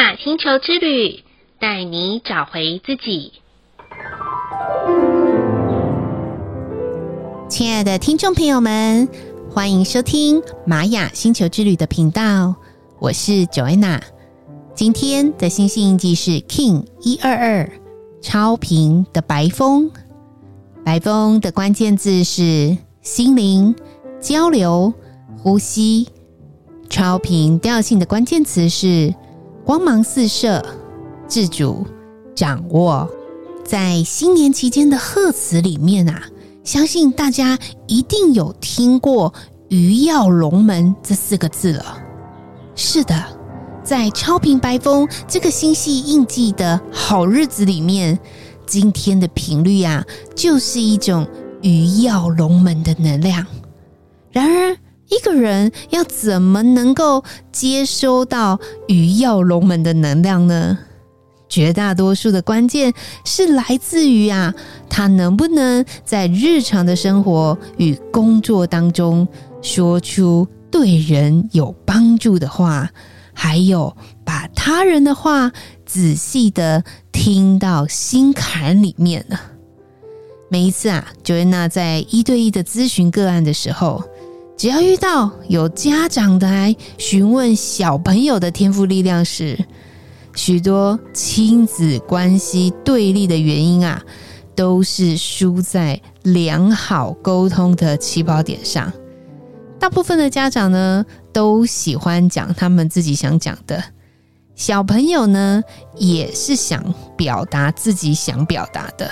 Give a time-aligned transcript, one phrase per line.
[0.00, 1.22] 雅星球之旅，
[1.58, 3.34] 带你找回自己。
[7.50, 9.06] 亲爱的听众朋友们，
[9.50, 12.54] 欢迎收听玛雅星球之旅的频道，
[12.98, 14.00] 我是 Joanna。
[14.74, 17.70] 今天的星星印记是 King 一二二
[18.22, 19.90] 超频的白风。
[20.82, 23.76] 白风的关键字是心灵、
[24.18, 24.94] 交流、
[25.36, 26.08] 呼吸。
[26.88, 29.14] 超频调性的关键词是
[29.70, 30.60] 光芒四射、
[31.28, 31.86] 自主、
[32.34, 33.08] 掌握。
[33.64, 36.24] 在新年期间的贺词里面啊，
[36.64, 37.56] 相信大家
[37.86, 39.32] 一定有听过
[39.70, 42.02] “鱼跃龙门”这四个字了。
[42.74, 43.14] 是的，
[43.84, 48.18] 在超频白风这个星系印记的好日子里面，
[48.66, 51.24] 今天的频率啊，就是一种
[51.62, 53.46] 鱼跃龙门的能量。
[54.32, 54.76] 然而，
[55.10, 57.22] 一个人要怎么能够
[57.52, 60.78] 接收到鱼跃龙门的能量呢？
[61.48, 62.94] 绝大多数的关键
[63.24, 64.54] 是来自于啊，
[64.88, 69.26] 他能不能在日常的生活与工作当中
[69.60, 72.88] 说出对人有帮助的话，
[73.34, 75.50] 还有把他人的话
[75.84, 79.36] 仔细的听到心坎里面呢。
[80.48, 84.04] 每一次啊，Joanna 在一对一的咨询个案的时候。
[84.60, 89.58] 只要遇到有家长来询问小朋友的天赋力量时，
[90.34, 94.02] 许多亲子关系对立的原因啊，
[94.54, 98.92] 都是输在良好沟通的起跑点上。
[99.78, 103.82] 大部分的家长呢，都喜欢讲他们自己想讲的，
[104.54, 105.62] 小朋友呢，
[105.96, 106.84] 也是想
[107.16, 109.10] 表达自己想表达的，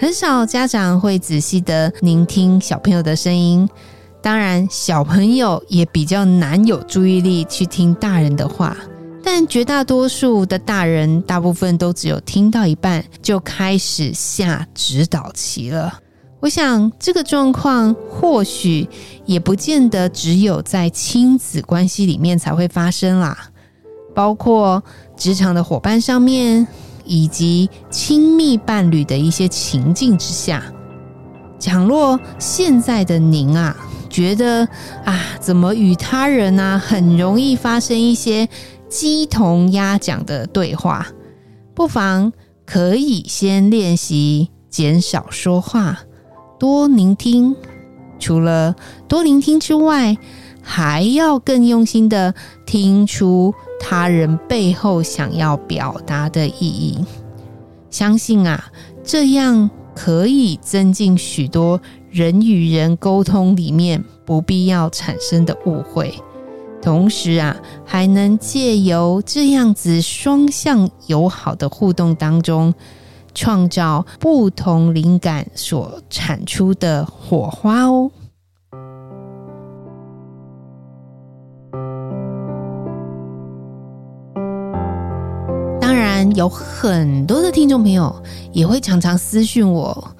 [0.00, 3.68] 很少家长会仔细的聆听小朋友的声音。
[4.26, 8.76] 当然，小朋友也比较难有注意力去听大人的话，
[9.22, 16.00] 但绝大多数的大人，大部分都只有听到一半就开始下指导棋了。
[16.40, 18.88] 我想这个状况或许
[19.26, 23.50] 也不见得只有在亲子关系里面才会发生啦，
[24.12, 24.82] 包括
[25.16, 26.66] 职场的伙伴上面，
[27.04, 30.64] 以及亲密伴侣的一些情境之下。
[31.60, 33.76] 倘若现在的您啊。
[34.16, 34.66] 觉得
[35.04, 38.48] 啊，怎么与他人啊，很容易发生一些
[38.88, 41.06] 鸡同鸭讲的对话，
[41.74, 42.32] 不妨
[42.64, 45.98] 可以先练习减少说话，
[46.58, 47.54] 多聆听。
[48.18, 48.74] 除了
[49.06, 50.16] 多聆听之外，
[50.62, 52.34] 还要更用心的
[52.64, 57.04] 听出他人背后想要表达的意义。
[57.90, 58.64] 相信啊，
[59.04, 61.78] 这样可以增进许多。
[62.16, 66.14] 人与人沟通里面不必要产生的误会，
[66.80, 67.54] 同时啊，
[67.84, 72.72] 还能借由这样子双向友好的互动当中，
[73.34, 78.10] 创造不同灵感所产出的火花哦。
[85.78, 88.10] 当然，有很多的听众朋友
[88.54, 90.15] 也会常常私讯我。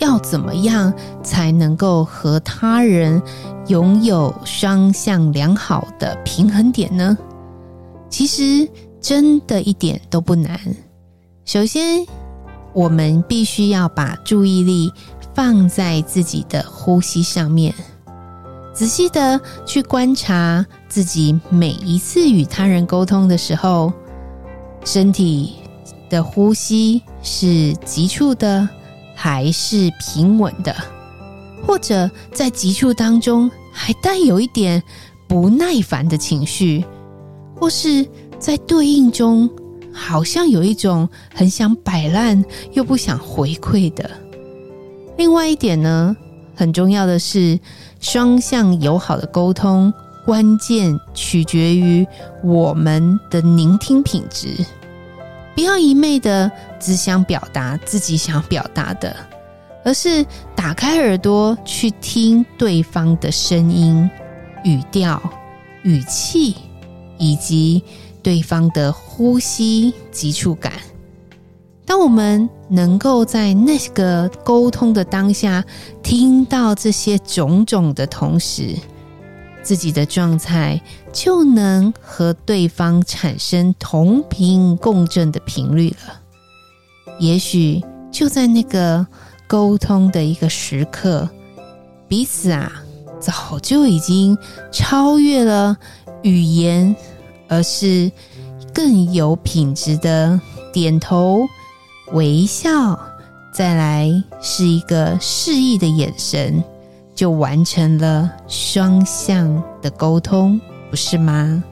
[0.00, 3.22] 要怎么样才能够和他人
[3.68, 7.16] 拥有双向良好的平衡点呢？
[8.08, 8.68] 其实
[9.00, 10.58] 真的一点都不难。
[11.44, 12.04] 首先，
[12.72, 14.90] 我们必须要把注意力
[15.34, 17.74] 放在自己的呼吸上面，
[18.72, 23.92] 仔细的去观察自己每一次与他人沟通的时候，
[24.84, 25.56] 身体
[26.08, 28.68] 的呼吸是急促的。
[29.22, 30.74] 还是平稳的，
[31.62, 34.82] 或者在急促当中还带有一点
[35.28, 36.82] 不耐烦的情绪，
[37.54, 39.46] 或是在对应中
[39.92, 42.42] 好像有一种很想摆烂
[42.72, 44.10] 又不想回馈的。
[45.18, 46.16] 另外一点呢，
[46.56, 47.60] 很重要的是
[48.00, 49.92] 双向友好的沟通，
[50.24, 52.06] 关键取决于
[52.42, 54.64] 我们的聆听品质。
[55.54, 59.14] 不要一昧的只想表达自己想表达的，
[59.84, 60.24] 而是
[60.54, 64.08] 打开耳朵去听对方的声音、
[64.64, 65.20] 语调、
[65.82, 66.56] 语气，
[67.18, 67.82] 以及
[68.22, 70.72] 对方的呼吸急促感。
[71.84, 75.64] 当我们能够在那个沟通的当下
[76.02, 78.76] 听到这些种种的同时，
[79.62, 80.80] 自己的状态
[81.12, 86.20] 就能和对方产生同频共振的频率了。
[87.18, 89.06] 也许就在那个
[89.46, 91.28] 沟通的一个时刻，
[92.08, 92.72] 彼此啊
[93.20, 94.36] 早就已经
[94.72, 95.76] 超越了
[96.22, 96.96] 语言，
[97.48, 98.10] 而是
[98.72, 100.40] 更有品质的
[100.72, 101.40] 点头
[102.12, 102.98] 微笑，
[103.52, 104.10] 再来
[104.40, 106.64] 是一个示意的眼神，
[107.20, 110.58] 就完成了双向的沟通，
[110.88, 111.62] 不是吗？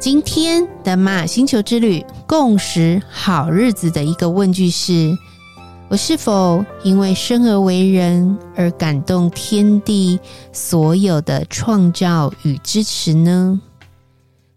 [0.00, 5.16] 今天的玛雅星球之旅共识好日子的一个问句是：
[5.88, 10.18] 我是否因为生而为人而感动天地
[10.52, 13.60] 所有的创造与支持呢？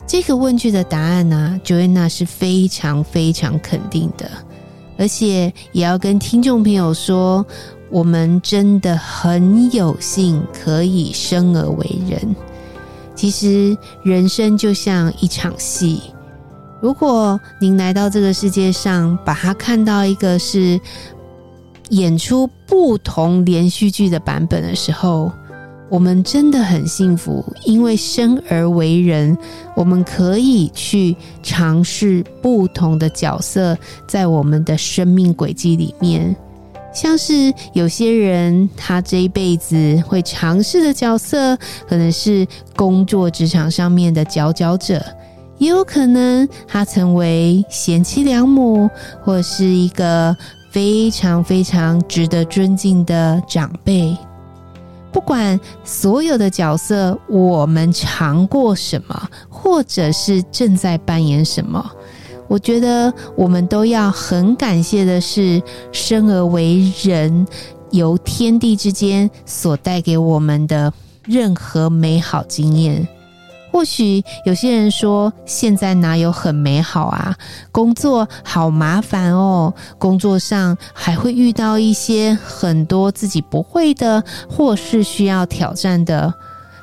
[0.08, 4.28] 这个问句的答案呢、，Joanna 是非常非常肯定的，
[5.04, 7.46] 而且也要跟听众朋友说，
[7.90, 12.34] 我们真的很有幸可以生而为人。
[13.14, 16.04] 其实人生就像一场戏，
[16.82, 20.80] 如果您来到这个世界上，把它看到一个是
[21.90, 25.30] 演出不同连续剧的版本的时候，
[25.90, 29.38] 我们真的很幸福，因为生而为人，
[29.76, 33.78] 我们可以去尝试不同的角色，
[34.08, 36.36] 在我们的生命轨迹里面。
[36.92, 41.56] 像是有些人，他这一辈子会尝试的角色，
[41.88, 45.04] 可能是工作职场上面的佼佼者，
[45.58, 48.90] 也有可能他成为贤妻良母，
[49.24, 50.36] 或是一个
[50.72, 54.16] 非常非常值得尊敬的长辈。
[55.14, 61.92] 不管所有的角色，我们尝过什么，或者是正在扮演什么。
[62.48, 65.62] 我觉得我们都要很感谢的是，
[65.92, 67.46] 生而为人，
[67.92, 70.92] 由天地之间所带给我们的
[71.24, 73.08] 任何美好经验。
[73.74, 77.36] 或许有些人说，现在哪有很美好啊？
[77.72, 86.32] 工作好麻烦哦，工作上还会遇到一些很多自己不会的，或是需要挑战的。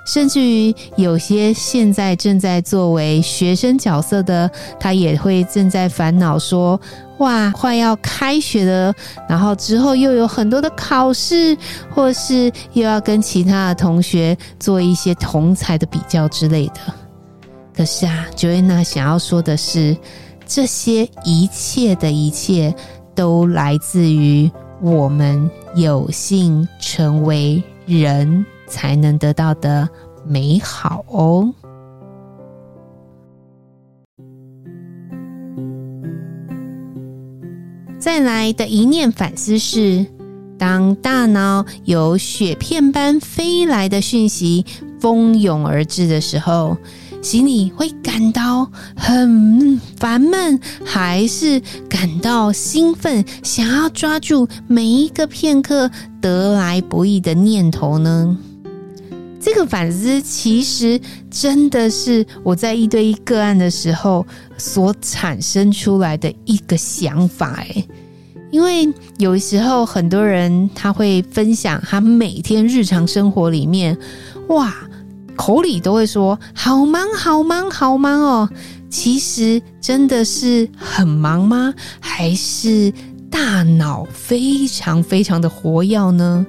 [0.05, 4.51] 甚至于有些现在正在作为学生角色的，
[4.81, 6.81] 他也会正在烦恼说
[7.21, 8.93] ：“哇，快要开学了，
[9.27, 11.57] 然后之后又有很多的考试，
[11.89, 16.81] 或是又要跟其他的同学做一些同才的比较之类的。”
[17.75, 19.97] 可是啊，Joanna 想要说的是，
[20.47, 22.75] 这些一切的一切
[23.15, 24.51] 都来自于
[24.83, 28.45] 我们有幸成为人。
[28.71, 29.89] 才能得到的
[30.25, 31.53] 美好哦。
[38.01, 40.07] 再来的一念反思是：
[40.59, 44.65] 当大脑有雪片般飞来的讯息
[44.99, 46.79] 蜂拥而至的时候，
[47.21, 48.67] 心里会感到
[48.97, 51.61] 很烦闷，还是
[51.91, 55.91] 感到兴奋，想要抓住每一个片刻
[56.23, 58.35] 得来不易的念头呢？
[59.41, 61.01] 这个反思其实
[61.31, 64.25] 真的是我在一对一个案的时候
[64.59, 67.89] 所产生出来的一个想法诶，
[68.51, 73.97] 因为有时候很多人他会分享他每天日常生活里面，
[74.49, 74.75] 哇，
[75.37, 78.51] 口里都会说好忙好忙好忙哦，
[78.91, 81.73] 其实真的是很忙吗？
[81.99, 82.93] 还是
[83.31, 86.45] 大脑非常非常的活跃呢？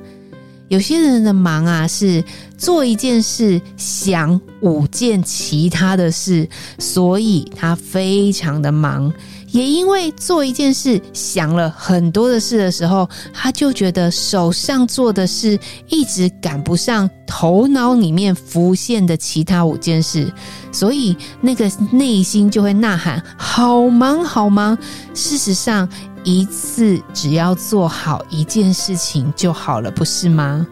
[0.72, 2.24] 有些人的忙啊，是
[2.58, 6.48] 做一件事想五件其他的事，
[6.80, 9.12] 所以他非常的忙。
[9.50, 15.60] 也因为做一件事想了很多的事的时候，他就觉得手上做的事
[15.90, 20.32] 一直赶不上头脑里面浮现的其他五件事，
[20.72, 24.78] 所以那个内心就会呐喊：好忙好忙。
[25.14, 25.90] 事实上，
[26.24, 30.66] 一次只要做好一件事情就好了，不是吗？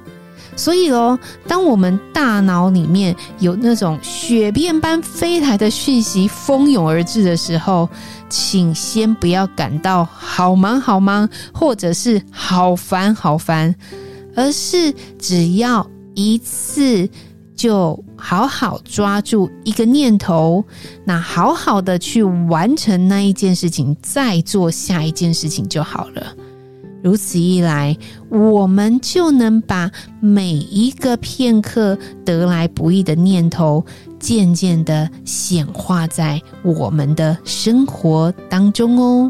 [0.56, 7.88] 所以哦，当我们大脑里面有那种雪片般飞来的讯息蜂拥而至的时候，
[8.28, 13.74] 请先不要感到好忙好忙，或者是好烦好烦，
[14.36, 17.10] 而是只要一次。
[17.60, 20.64] 就好好抓住一个念头，
[21.04, 26.34] 那好好的去完成那一件事情，再做下一件事情就好了。
[27.04, 27.98] 如此一来，
[28.30, 33.86] 我们就能把每一个片刻得来不易的念头，
[34.22, 39.30] 渐渐的显化在我们的生活当中哦。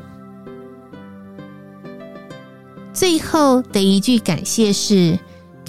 [2.93, 5.17] 最后的一句感谢是。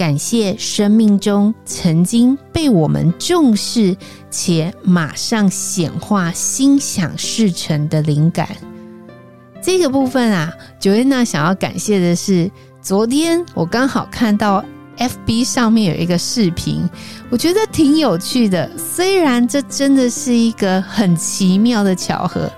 [0.01, 3.95] 感谢生命中曾经被我们重视
[4.31, 8.49] 且马上显化心想事成的灵感。
[9.61, 12.49] 这个部分啊，Joanna 想要感谢的是，
[12.81, 14.65] 昨天我刚好看到
[14.97, 16.81] FB 上面有一个视频，
[17.29, 18.71] 我觉得挺有趣的。
[18.75, 22.51] 虽然这真的是一个很奇妙的巧合，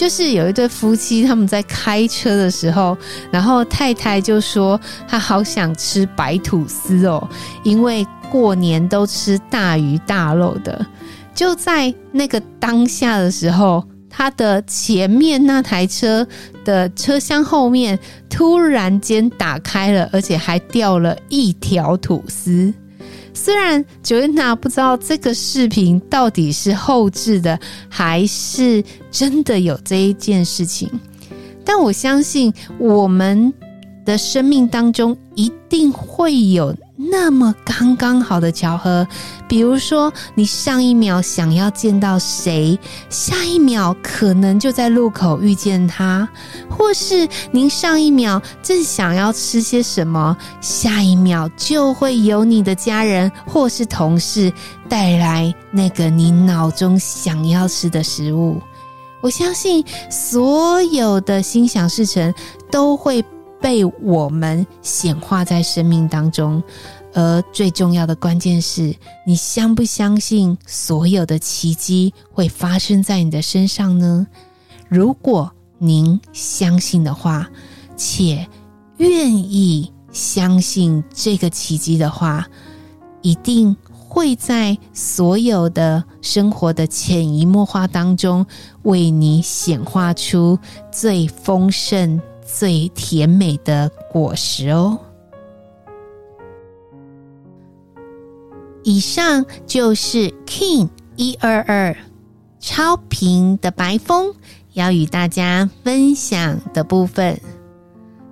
[0.00, 2.96] 就是有一对夫妻他们在开车的时候，
[3.30, 7.28] 然后太太就说她好想吃白吐司哦，
[7.62, 10.86] 因为过年都吃大鱼大肉的。
[11.34, 13.84] 就在那个当下的时候。
[14.12, 16.26] 他的前面那台车
[16.64, 17.96] 的车厢后面
[18.28, 22.74] 突然间打开了，而且还掉了一条吐司。
[23.42, 30.86] 虽然九英娜不知道这个视频到底是后置的，还是真的有这一件事情，
[31.64, 33.50] 但我相信我们
[34.04, 36.76] 的生命当中一定会有。
[37.08, 39.06] 那么刚刚好的巧合，
[39.48, 42.78] 比如说你上一秒想要见到谁，
[43.08, 46.28] 下一秒可能就在路口遇见他；
[46.68, 54.52] 或是您上一秒正想要吃些什么，下一秒就会有你的家人或是同事
[54.88, 58.60] 带来那个你脑中想要吃的食物。
[59.22, 62.34] 我相信所有的心想事成
[62.70, 63.24] 都会。
[63.60, 66.62] 被我们显化在生命当中，
[67.12, 68.94] 而最重要的关键是
[69.26, 74.26] 你相不相信所有的奇迹会发生在你的身上呢？
[74.88, 77.48] 如果您相信的话，
[77.96, 78.48] 且
[78.96, 82.46] 愿意相信这个奇迹的话，
[83.22, 88.44] 一定会在所有的生活的潜移默化当中，
[88.82, 90.58] 为你显化出
[90.90, 92.20] 最丰盛。
[92.52, 94.98] 最甜美的果实哦！
[98.82, 101.96] 以上就是 King 一二二
[102.58, 104.34] 超频的白风
[104.72, 107.40] 要与大家分享的部分。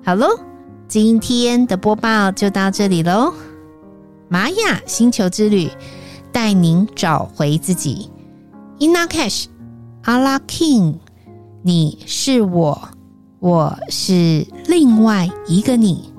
[0.04, 0.26] 好喽，
[0.88, 3.32] 今天的播报就到这里喽。
[4.28, 5.70] 玛雅星球之旅
[6.32, 8.10] 带您找回自己。
[8.78, 9.46] Ina Cash，
[10.02, 10.96] 阿拉 King，
[11.62, 12.88] 你是我。
[13.40, 16.12] 我是另外一个你，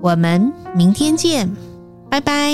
[0.00, 1.54] 我们明天见，
[2.08, 2.52] 拜拜。